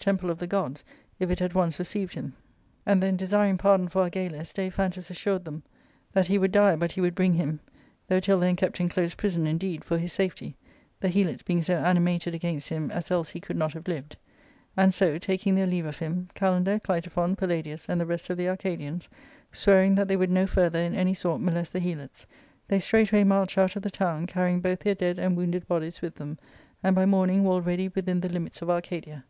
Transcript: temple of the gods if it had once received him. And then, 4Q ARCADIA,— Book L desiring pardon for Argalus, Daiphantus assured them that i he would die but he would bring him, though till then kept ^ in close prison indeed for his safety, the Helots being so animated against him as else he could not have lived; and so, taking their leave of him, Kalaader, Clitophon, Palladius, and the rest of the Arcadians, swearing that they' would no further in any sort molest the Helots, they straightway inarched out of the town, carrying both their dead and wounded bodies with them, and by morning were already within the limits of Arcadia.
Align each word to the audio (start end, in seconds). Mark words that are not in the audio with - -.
temple 0.00 0.30
of 0.30 0.38
the 0.38 0.46
gods 0.46 0.84
if 1.18 1.28
it 1.28 1.40
had 1.40 1.54
once 1.54 1.76
received 1.80 2.14
him. 2.14 2.32
And 2.86 3.02
then, 3.02 3.18
4Q 3.18 3.18
ARCADIA,— 3.18 3.18
Book 3.18 3.20
L 3.20 3.26
desiring 3.26 3.58
pardon 3.58 3.88
for 3.88 4.04
Argalus, 4.08 4.52
Daiphantus 4.52 5.10
assured 5.10 5.44
them 5.44 5.64
that 6.12 6.26
i 6.26 6.28
he 6.28 6.38
would 6.38 6.52
die 6.52 6.76
but 6.76 6.92
he 6.92 7.00
would 7.00 7.16
bring 7.16 7.34
him, 7.34 7.58
though 8.06 8.20
till 8.20 8.38
then 8.38 8.54
kept 8.54 8.76
^ 8.76 8.80
in 8.80 8.88
close 8.88 9.14
prison 9.16 9.44
indeed 9.48 9.84
for 9.84 9.98
his 9.98 10.12
safety, 10.12 10.56
the 11.00 11.08
Helots 11.08 11.42
being 11.42 11.62
so 11.62 11.78
animated 11.78 12.32
against 12.32 12.68
him 12.68 12.92
as 12.92 13.10
else 13.10 13.30
he 13.30 13.40
could 13.40 13.56
not 13.56 13.72
have 13.72 13.88
lived; 13.88 14.16
and 14.76 14.94
so, 14.94 15.18
taking 15.18 15.56
their 15.56 15.66
leave 15.66 15.84
of 15.84 15.98
him, 15.98 16.28
Kalaader, 16.36 16.80
Clitophon, 16.80 17.34
Palladius, 17.36 17.88
and 17.88 18.00
the 18.00 18.06
rest 18.06 18.30
of 18.30 18.36
the 18.36 18.48
Arcadians, 18.48 19.08
swearing 19.50 19.96
that 19.96 20.06
they' 20.06 20.16
would 20.16 20.30
no 20.30 20.46
further 20.46 20.78
in 20.78 20.94
any 20.94 21.12
sort 21.12 21.40
molest 21.40 21.72
the 21.72 21.80
Helots, 21.80 22.24
they 22.68 22.78
straightway 22.78 23.22
inarched 23.24 23.58
out 23.58 23.74
of 23.74 23.82
the 23.82 23.90
town, 23.90 24.28
carrying 24.28 24.60
both 24.60 24.78
their 24.78 24.94
dead 24.94 25.18
and 25.18 25.36
wounded 25.36 25.66
bodies 25.66 26.00
with 26.00 26.14
them, 26.14 26.38
and 26.84 26.94
by 26.94 27.04
morning 27.04 27.42
were 27.42 27.54
already 27.54 27.88
within 27.88 28.20
the 28.20 28.28
limits 28.28 28.62
of 28.62 28.70
Arcadia. 28.70 29.24